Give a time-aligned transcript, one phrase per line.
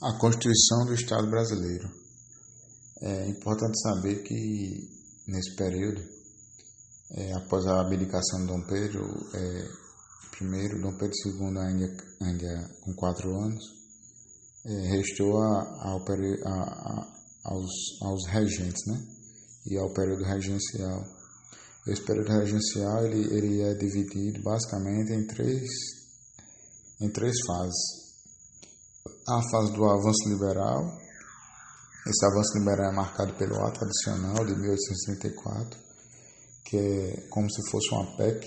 [0.00, 1.90] A Constituição do Estado brasileiro.
[3.02, 4.88] É importante saber que,
[5.26, 6.00] nesse período,
[7.16, 9.02] é, após a abdicação de Dom Pedro
[9.34, 9.68] é,
[10.40, 13.64] I, Dom Pedro II, ainda, ainda com quatro anos,
[14.66, 17.06] é, restou a, a, a,
[17.46, 19.04] aos, aos regentes, né?
[19.66, 21.02] E ao período regencial.
[21.88, 25.68] Esse período regencial ele, ele é dividido basicamente em três,
[27.00, 28.07] em três fases
[29.28, 30.98] a fase do avanço liberal.
[32.06, 35.78] Esse avanço liberal é marcado pelo ato adicional de 1834,
[36.64, 38.46] que é como se fosse uma PEC.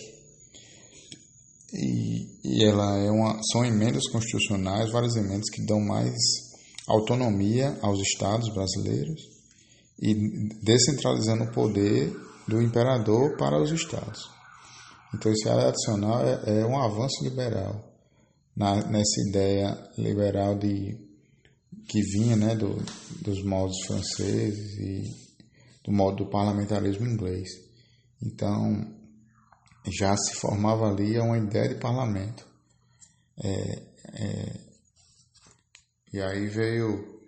[1.73, 6.15] E, e ela é uma, são emendas constitucionais, várias emendas que dão mais
[6.87, 9.21] autonomia aos estados brasileiros
[10.01, 10.15] e
[10.63, 12.11] descentralizando o poder
[12.47, 14.19] do imperador para os estados.
[15.13, 17.90] Então, esse ato adicional é, é um avanço liberal
[18.55, 20.97] na, nessa ideia liberal de
[21.87, 22.75] que vinha né, do,
[23.21, 25.03] dos modos franceses e
[25.83, 27.49] do modo do parlamentarismo inglês.
[28.23, 28.95] Então,
[29.97, 32.47] já se formava ali uma ideia de parlamento.
[33.43, 34.59] É, é,
[36.13, 37.21] e aí veio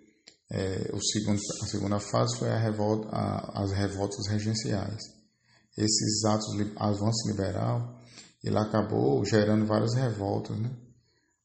[0.50, 5.02] é, o segundo, a segunda fase foi a revolta, a, as revoltas regenciais.
[5.76, 6.46] Esses atos,
[6.76, 8.00] avanço liberal,
[8.42, 10.70] ele acabou gerando várias revoltas, né?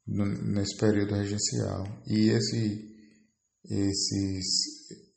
[0.10, 1.84] Nesse período regencial.
[2.08, 2.96] E esse,
[3.66, 4.46] esses,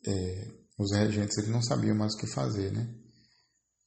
[0.06, 2.94] é, os regentes eles não sabiam mais o que fazer, né?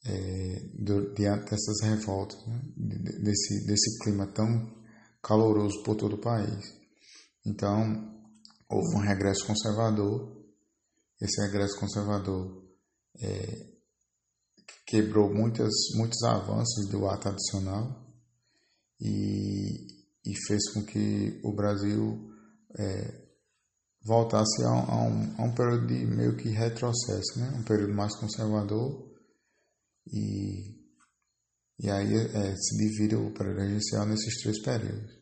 [0.04, 2.62] É, do, diante dessas revoltas, né?
[3.22, 4.46] desse, desse clima tão
[5.22, 6.64] caloroso por todo o país.
[7.44, 7.74] Então,
[8.68, 10.36] houve um regresso conservador.
[11.20, 12.62] Esse regresso conservador
[13.20, 13.76] é,
[14.86, 18.06] quebrou muitas, muitos avanços do ato adicional
[19.00, 19.95] e
[20.26, 22.30] e fez com que o Brasil
[22.76, 23.26] é,
[24.04, 27.54] voltasse a, a, um, a um período de meio que retrocesso, né?
[27.58, 29.06] um período mais conservador
[30.06, 30.74] e,
[31.80, 35.16] e aí é, se divide o período regencial nesses três períodos.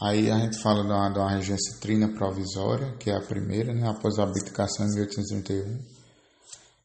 [0.00, 3.88] Aí a gente fala da, da regência trina provisória, que é a primeira, né?
[3.88, 5.78] após a abdicação em 1831,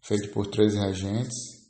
[0.01, 1.60] feita por três regentes,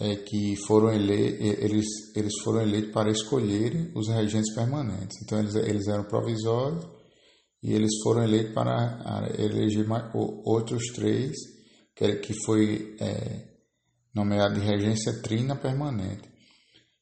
[0.00, 5.22] é, que foram ele, eles, eles foram eleitos para escolherem os regentes permanentes.
[5.22, 6.84] Então eles, eles eram provisórios
[7.62, 11.32] e eles foram eleitos para eleger mais, outros três,
[11.94, 13.54] que, que foi é,
[14.14, 16.28] nomeado de regência trina permanente,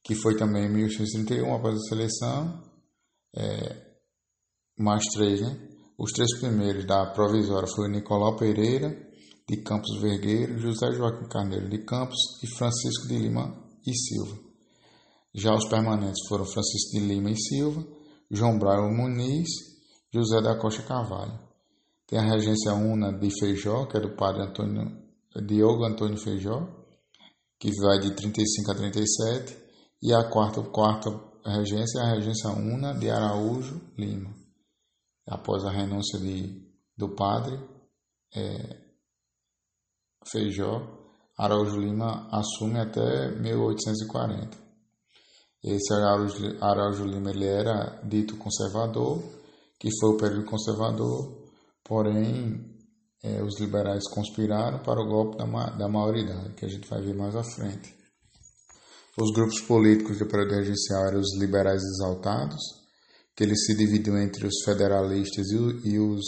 [0.04, 2.62] que foi também em 1831, após a seleção,
[3.34, 3.92] é,
[4.78, 5.69] mais três, né?
[5.98, 8.91] Os três primeiros da provisória foi Nicolau Pereira,
[9.53, 13.55] de Campos Vergueiro, José Joaquim Carneiro de Campos e Francisco de Lima
[13.87, 14.39] e Silva.
[15.35, 17.87] Já os permanentes foram Francisco de Lima e Silva,
[18.31, 19.51] João Braio Muniz,
[20.11, 21.39] José da Costa Carvalho.
[22.07, 24.91] Tem a regência una de Feijó, que é do padre Antônio,
[25.47, 26.67] Diogo Antônio Feijó,
[27.61, 29.59] que vai de 35 a 37,
[30.03, 31.11] e a quarta, quarta
[31.45, 34.34] regência é a regência una de Araújo Lima.
[35.29, 37.59] Após a renúncia de, do padre,
[38.34, 38.81] é,
[40.31, 41.03] Feijó,
[41.37, 44.56] Araújo Lima assume até 1840.
[45.65, 49.22] Esse Araújo, Lima ele era dito conservador,
[49.78, 51.50] que foi o período conservador,
[51.84, 52.72] porém
[53.22, 57.15] é, os liberais conspiraram para o golpe da, da maioridade, que a gente vai ver
[57.15, 57.94] mais à frente.
[59.16, 62.60] Os grupos políticos do período regencial eram os liberais exaltados,
[63.37, 66.25] que eles se dividiam entre os federalistas e, e os,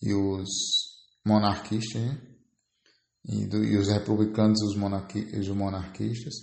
[0.00, 0.48] e os
[1.24, 2.31] monarquistas, né?
[3.24, 6.34] E, do, e os republicanos os, os monarquistas,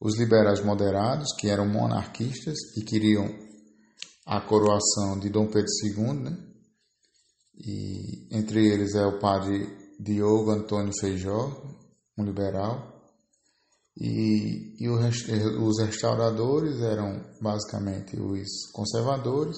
[0.00, 3.26] os liberais moderados, que eram monarquistas e queriam
[4.26, 6.36] a coroação de Dom Pedro II, né?
[7.58, 9.66] e entre eles é o padre
[9.98, 11.62] Diogo Antônio Feijó,
[12.18, 12.96] um liberal,
[13.98, 19.56] e, e os restauradores eram basicamente os conservadores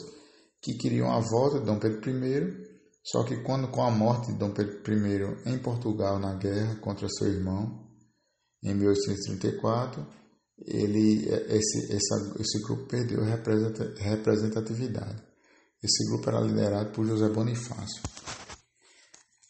[0.63, 2.68] que queriam a volta de Dom Pedro I
[3.03, 7.09] só que quando com a morte de Dom Pedro I em Portugal na guerra contra
[7.09, 7.87] seu irmão,
[8.62, 10.06] em 1834,
[10.67, 15.23] ele, esse, essa, esse grupo perdeu representatividade.
[15.83, 18.03] Esse grupo era liderado por José Bonifácio.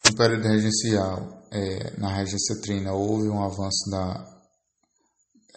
[0.05, 4.39] No período regencial, é, na regência trina, houve um avanço da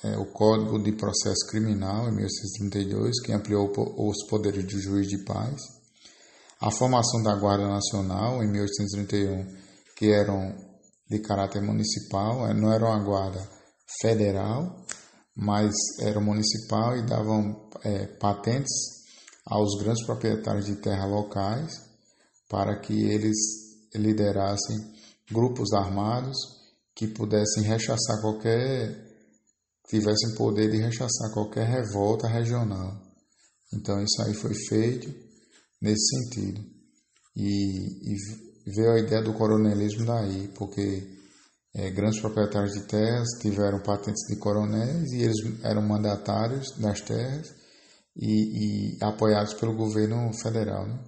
[0.03, 5.23] é, o Código de Processo Criminal, em 1832, que ampliou os poderes do juiz de
[5.25, 5.80] paz
[6.61, 9.47] a formação da Guarda Nacional, em 1831,
[9.97, 10.55] que eram
[11.09, 13.49] de caráter municipal, eh, não era uma guarda
[13.99, 14.85] federal,
[15.35, 18.71] mas era municipal e davam é, patentes
[19.45, 21.71] aos grandes proprietários de terra locais
[22.47, 23.37] para que eles
[23.95, 24.77] liderassem
[25.31, 26.37] grupos armados
[26.95, 29.09] que pudessem rechaçar qualquer
[29.87, 33.01] tivessem poder de rechaçar qualquer revolta regional.
[33.73, 35.11] Então isso aí foi feito
[35.81, 36.61] nesse sentido.
[37.35, 38.15] E, e
[38.67, 41.07] veio a ideia do coronelismo daí, porque
[41.73, 47.53] é, grandes proprietários de terras tiveram patentes de coronéis e eles eram mandatários das terras
[48.15, 50.99] e, e apoiados pelo governo federal, né?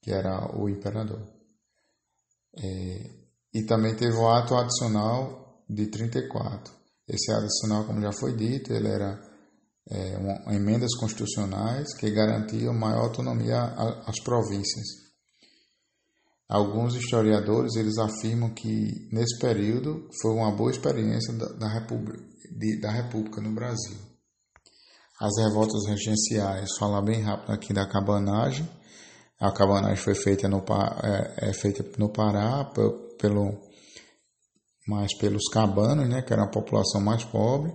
[0.00, 1.22] que era o imperador.
[2.56, 3.10] É,
[3.52, 6.72] e também teve o ato adicional de 34.
[7.06, 9.20] Esse adicional, como já foi dito, ele era
[9.90, 13.62] é, uma, emendas constitucionais que garantiam maior autonomia
[14.06, 14.86] às províncias.
[16.48, 22.22] Alguns historiadores eles afirmam que nesse período foi uma boa experiência da, da, República,
[22.56, 23.96] de, da República no Brasil.
[25.20, 28.68] As revoltas regenciais, falar bem rápido aqui da cabanagem.
[29.40, 30.64] A cabanagem foi feita no,
[31.02, 32.64] é, é feita no Pará
[33.18, 33.58] pelo,
[34.86, 37.72] mais pelos cabanos, né, que era a população mais pobre,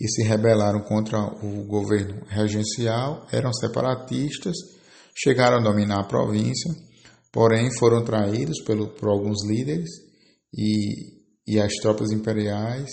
[0.00, 4.54] e se rebelaram contra o governo regencial, eram separatistas,
[5.14, 6.70] chegaram a dominar a província,
[7.32, 9.88] porém foram traídos pelo, por alguns líderes
[10.52, 11.16] e,
[11.46, 12.90] e as tropas imperiais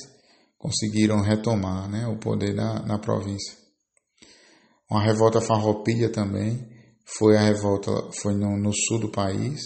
[0.58, 3.58] conseguiram retomar né, o poder na, na província.
[4.90, 6.66] Uma revolta farroupilha também
[7.06, 7.92] foi a revolta
[8.22, 9.60] foi no, no sul do país.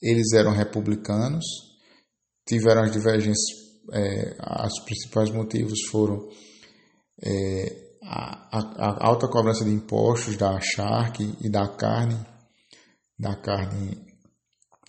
[0.00, 1.44] Eles eram republicanos,
[2.46, 3.44] tiveram as divergências,
[3.92, 4.36] é,
[4.66, 6.28] os principais motivos foram
[7.24, 12.18] é, a, a, alta cobrança de impostos da charque e da carne,
[13.18, 13.98] da carne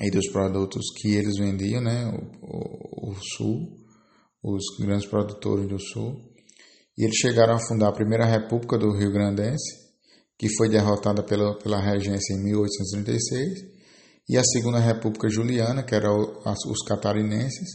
[0.01, 2.05] e dos produtos que eles vendiam, né,
[2.41, 3.77] o, o, o sul,
[4.43, 6.15] os grandes produtores do sul,
[6.97, 9.83] e eles chegaram a fundar a primeira república do Rio Grandense,
[10.37, 13.73] que foi derrotada pela, pela regência em 1836,
[14.29, 17.69] e a Segunda República Juliana, que eram os catarinenses,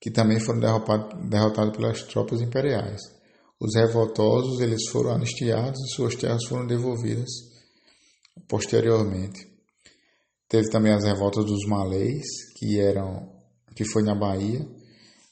[0.00, 3.00] que também foram derrotados pelas tropas imperiais.
[3.58, 7.30] Os revoltosos eles foram anistiados e suas terras foram devolvidas
[8.48, 9.46] posteriormente.
[10.48, 12.24] Teve também as revoltas dos malês,
[12.58, 13.34] que eram
[13.74, 14.66] que foi na Bahia,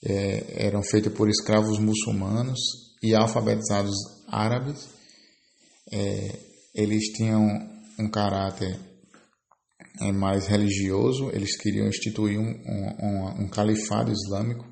[0.04, 2.60] é, eram feitas por escravos muçulmanos
[3.02, 3.94] e alfabetizados
[4.28, 4.88] árabes.
[5.90, 6.38] É,
[6.74, 7.40] eles tinham
[7.98, 8.78] um caráter
[10.00, 14.66] é, mais religioso, eles queriam instituir um, um, um califado islâmico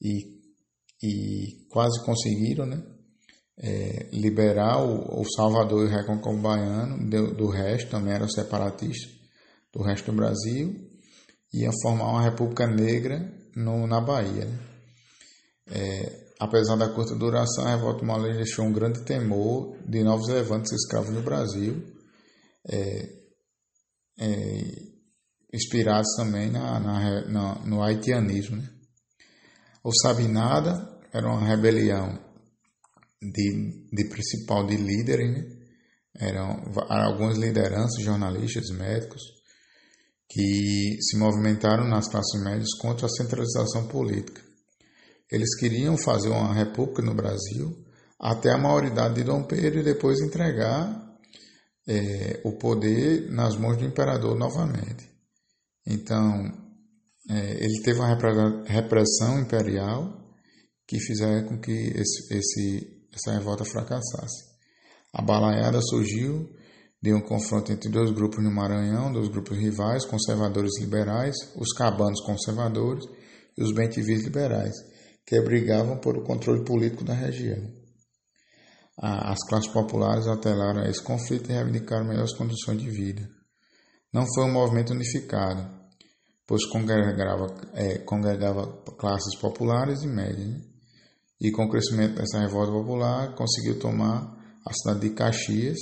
[0.00, 0.31] e,
[1.02, 2.82] e quase conseguiram, né?
[3.58, 9.08] É, liberar o, o, Salvador e o Recôncavo Baiano do, do resto, também era separatista
[9.72, 10.74] do resto do Brasil,
[11.52, 14.46] iam formar uma república negra no, na Bahia.
[14.46, 14.58] Né?
[15.68, 20.72] É, apesar da curta duração, a revolta malês deixou um grande temor de novos levantes
[20.72, 21.82] escravos no Brasil.
[22.68, 23.22] É,
[24.18, 24.92] é,
[25.52, 28.56] inspirados também na, na, na, no haitianismo.
[28.56, 28.68] Né?
[29.84, 32.18] O Sabinada era uma rebelião
[33.20, 35.62] de, de principal de líderes, né?
[36.14, 39.22] eram algumas lideranças, jornalistas, médicos,
[40.28, 44.40] que se movimentaram nas classes médias contra a centralização política.
[45.30, 47.84] Eles queriam fazer uma república no Brasil
[48.20, 51.02] até a maioridade de Dom Pedro e depois entregar
[51.88, 55.10] é, o poder nas mãos do imperador novamente.
[55.86, 56.61] Então,
[57.30, 60.20] é, ele teve uma repressão imperial
[60.86, 64.52] que fizeram com que esse, esse, essa revolta fracassasse.
[65.12, 66.48] A balaiada surgiu
[67.00, 72.20] de um confronto entre dois grupos no Maranhão, dois grupos rivais, conservadores liberais, os cabanos
[72.24, 73.04] conservadores
[73.56, 74.74] e os bentivis liberais,
[75.26, 77.82] que brigavam por o controle político da região
[78.96, 83.28] as classes populares apelaram a esse conflito e reivindicaram melhores condições de vida.
[84.12, 85.81] Não foi um movimento unificado,
[86.52, 88.66] pois congregava, é, congregava
[88.98, 90.48] classes populares e médias.
[90.48, 90.60] Né?
[91.40, 95.78] E com o crescimento dessa revolta popular, conseguiu tomar a cidade de Caxias.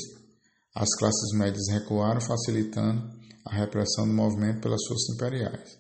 [0.73, 3.03] As classes médias recuaram, facilitando
[3.45, 5.77] a repressão do movimento pelas forças imperiais.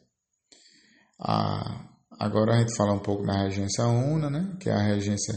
[1.21, 5.35] A, agora a gente fala um pouco da regência una, né, que é a regência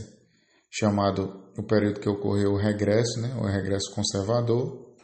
[0.72, 4.96] chamado o período que ocorreu o regresso, né, o regresso conservador,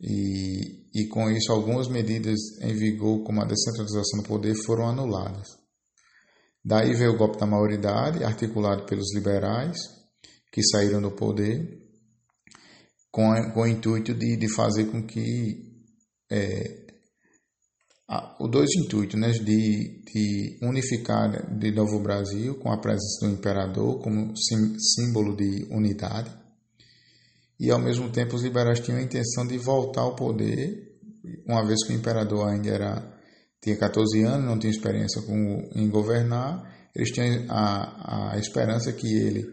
[0.00, 5.46] e, e com isso algumas medidas em vigor, como a descentralização do poder, foram anuladas.
[6.64, 9.76] Daí veio o golpe da maioridade, articulado pelos liberais,
[10.50, 11.86] que saíram do poder,
[13.10, 15.84] com, com o intuito de, de fazer com que
[16.32, 16.86] é,
[18.40, 23.32] o dois intuitos, né, de, de unificar de novo o Brasil com a presença do
[23.34, 26.30] imperador como sim, símbolo de unidade,
[27.58, 30.86] e ao mesmo tempo os liberais tinham a intenção de voltar ao poder
[31.46, 33.18] uma vez que o imperador ainda era,
[33.62, 39.06] tinha 14 anos, não tinha experiência com, em governar, eles tinham a, a esperança que
[39.06, 39.44] ele,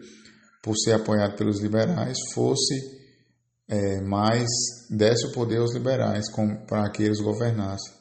[0.62, 2.74] por ser apoiado pelos liberais, fosse
[3.68, 4.48] é, mais
[4.90, 6.26] desse o poder aos liberais
[6.66, 7.92] para que eles governassem.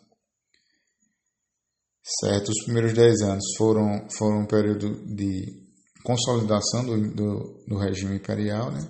[2.21, 5.63] Certo, os primeiros dez anos foram, foram um período de
[6.03, 8.71] consolidação do, do, do regime imperial.
[8.71, 8.85] Né?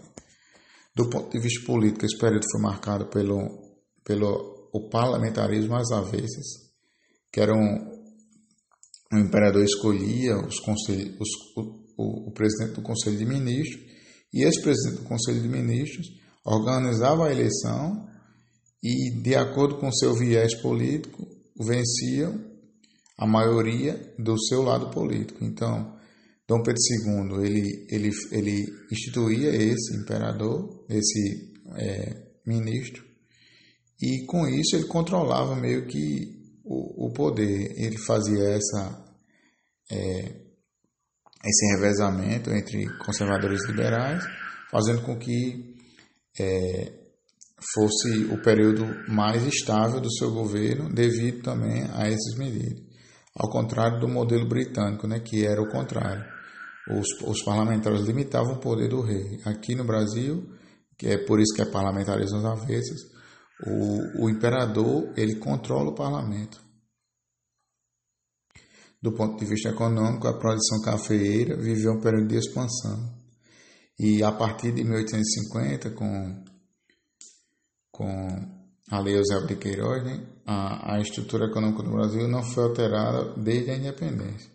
[0.95, 3.39] Do ponto de vista político, esse período foi marcado pelo,
[4.03, 6.45] pelo o parlamentarismo às avessas,
[7.31, 7.93] que era um,
[9.13, 13.81] o imperador escolhia os conselhos, os, o, o, o presidente do Conselho de Ministros
[14.33, 16.07] e esse presidente do Conselho de Ministros
[16.43, 18.07] organizava a eleição
[18.83, 21.25] e, de acordo com seu viés político,
[21.57, 22.43] venciam
[23.17, 25.43] a maioria do seu lado político.
[25.45, 25.95] Então,
[26.47, 33.03] Dom Pedro II ele, ele, ele instituía esse imperador, esse é, ministro,
[34.01, 37.73] e com isso ele controlava meio que o, o poder.
[37.77, 39.05] Ele fazia essa,
[39.89, 40.41] é,
[41.45, 44.23] esse revezamento entre conservadores e liberais,
[44.69, 45.75] fazendo com que
[46.39, 46.91] é,
[47.73, 52.83] fosse o período mais estável do seu governo, devido também a esses medidas.
[53.35, 56.32] Ao contrário do modelo britânico, né, que era o contrário.
[56.89, 59.39] Os, os parlamentares limitavam o poder do rei.
[59.45, 60.43] Aqui no Brasil,
[60.97, 62.99] que é por isso que é parlamentarismo às avessas,
[63.65, 66.61] o, o imperador ele controla o parlamento.
[69.01, 73.13] Do ponto de vista econômico, a produção cafeeira viveu um período de expansão.
[73.99, 76.43] E a partir de 1850, com,
[77.91, 82.63] com a Lei Eusébio de Queiroz, né, a, a estrutura econômica do Brasil não foi
[82.63, 84.52] alterada desde a independência.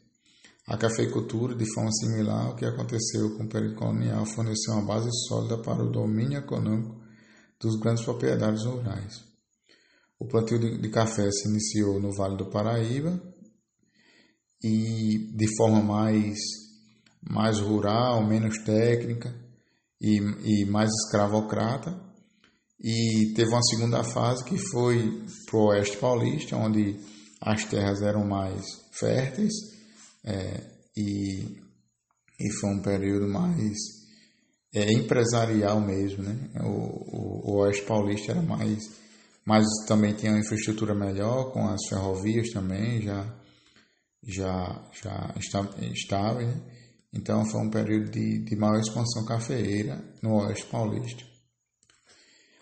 [0.69, 5.09] A cafeicultura, de forma similar ao que aconteceu com o período colonial, forneceu uma base
[5.27, 6.95] sólida para o domínio econômico
[7.59, 9.25] dos grandes proprietários rurais.
[10.19, 13.19] O plantio de, de café se iniciou no Vale do Paraíba
[14.63, 16.37] e, de forma mais
[17.23, 19.35] mais rural, menos técnica
[19.99, 21.99] e, e mais escravocrata.
[22.79, 27.01] E teve uma segunda fase que foi para o Oeste Paulista, onde
[27.41, 29.78] as terras eram mais férteis
[30.25, 30.61] é,
[30.97, 31.61] e,
[32.41, 33.77] e foi um período mais
[34.75, 36.23] é, empresarial mesmo.
[36.23, 36.51] Né?
[36.63, 38.79] O, o, o Oeste Paulista era mais,
[39.45, 43.25] mas também tinha uma infraestrutura melhor, com as ferrovias também já,
[44.23, 45.35] já, já
[45.93, 46.49] estáveis.
[46.49, 46.61] Né?
[47.13, 51.25] Então foi um período de, de maior expansão cafeeira no Oeste Paulista.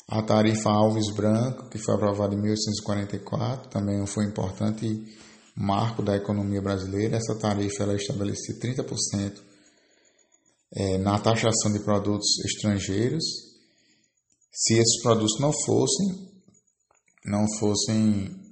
[0.09, 5.05] A tarifa Alves Branco, que foi aprovada em 1844, também foi importante
[5.57, 7.17] marco da economia brasileira.
[7.17, 9.41] Essa tarifa ela estabelecia 30%
[10.73, 13.25] é, na taxação de produtos estrangeiros.
[14.53, 16.31] Se esses produtos não fossem,
[17.25, 18.47] não fossem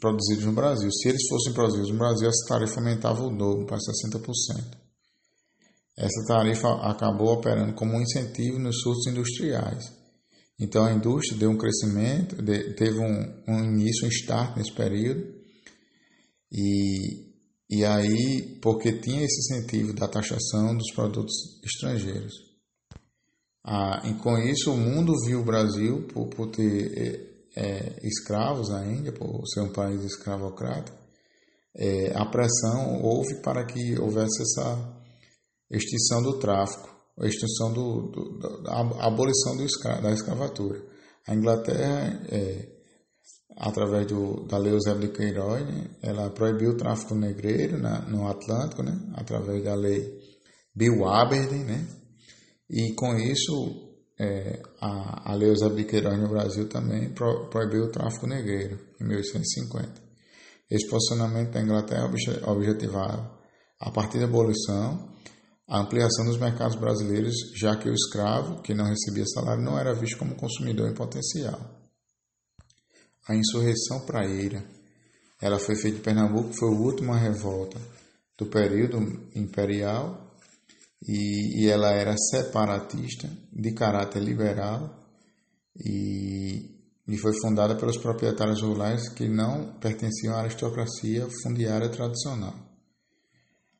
[0.00, 0.90] produzidos no Brasil.
[0.90, 4.82] Se eles fossem produzidos no Brasil, essa tarifa aumentava o dobro para 60%.
[5.96, 9.84] Essa tarifa acabou operando como um incentivo nos surtos industriais.
[10.58, 12.36] Então a indústria deu um crescimento,
[12.76, 15.41] teve um, um início, um start nesse período,
[16.52, 17.32] e,
[17.70, 21.32] e aí, porque tinha esse incentivo da taxação dos produtos
[21.64, 22.34] estrangeiros.
[23.64, 28.70] Ah, e com isso, o mundo viu o Brasil, por, por ter é, é, escravos
[28.70, 30.92] ainda, por ser um país escravocrata,
[31.74, 35.02] é, a pressão houve para que houvesse essa
[35.70, 40.82] extinção do tráfico, a extinção do, do a abolição do escra, da escravatura.
[41.26, 42.71] A Inglaterra, é,
[43.56, 48.26] através do, da Lei Eusébio de Queiroz, né, ela proibiu o tráfico negreiro na, no
[48.28, 50.18] Atlântico, né, através da Lei
[50.74, 51.86] Bill Aberdeen, né,
[52.70, 57.84] e com isso é, a, a Lei Eusébio de Queiroz no Brasil também pro, proibiu
[57.84, 60.00] o tráfico negreiro, em 1850.
[60.70, 62.10] Esse posicionamento da Inglaterra
[62.46, 63.38] objetivava,
[63.78, 65.12] a partir da abolição,
[65.68, 69.94] a ampliação dos mercados brasileiros, já que o escravo, que não recebia salário, não era
[69.94, 71.81] visto como consumidor em potencial.
[73.28, 74.64] A insurreição praeira,
[75.40, 77.80] ela foi feita em Pernambuco, foi a última revolta
[78.36, 78.98] do período
[79.34, 80.34] imperial
[81.06, 84.98] e, e ela era separatista, de caráter liberal
[85.76, 86.72] e,
[87.06, 92.54] e foi fundada pelos proprietários rurais que não pertenciam à aristocracia fundiária tradicional.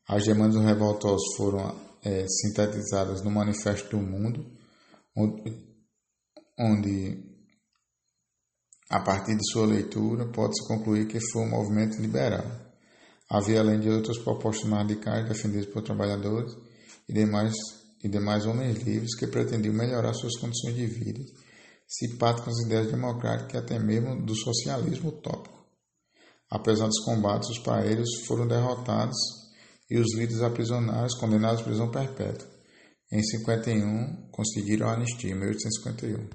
[0.09, 4.45] As demandas dos revoltosos foram é, sintetizadas no Manifesto do Mundo,
[6.59, 7.32] onde,
[8.93, 12.45] a partir de sua leitura, pode-se concluir que foi um movimento liberal.
[13.31, 16.53] Havia, além de outras propostas mais radicais defendidas por trabalhadores
[17.09, 17.55] e demais,
[18.05, 21.25] e demais homens livres que pretendiam melhorar suas condições de vida,
[21.89, 25.65] simpáticas às ideias democráticas e até mesmo do socialismo utópico.
[26.51, 29.17] Apesar dos combates, os paeiros foram derrotados
[29.89, 32.47] e os líderes aprisionados condenados à prisão perpétua.
[33.11, 36.33] Em 51, conseguiram a anistia, em 1851.